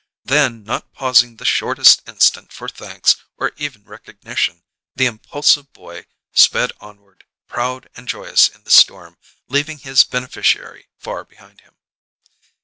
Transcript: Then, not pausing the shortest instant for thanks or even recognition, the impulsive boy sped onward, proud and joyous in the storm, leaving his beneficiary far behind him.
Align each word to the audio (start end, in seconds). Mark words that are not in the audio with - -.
Then, 0.25 0.63
not 0.63 0.91
pausing 0.93 1.35
the 1.35 1.45
shortest 1.45 2.09
instant 2.09 2.51
for 2.51 2.67
thanks 2.67 3.17
or 3.37 3.51
even 3.57 3.83
recognition, 3.83 4.63
the 4.95 5.05
impulsive 5.05 5.71
boy 5.73 6.07
sped 6.33 6.71
onward, 6.79 7.23
proud 7.47 7.87
and 7.95 8.07
joyous 8.07 8.49
in 8.49 8.63
the 8.63 8.71
storm, 8.71 9.19
leaving 9.47 9.77
his 9.77 10.03
beneficiary 10.03 10.87
far 10.97 11.23
behind 11.23 11.61
him. 11.61 11.75